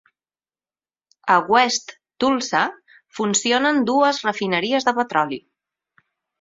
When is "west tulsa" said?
1.55-2.63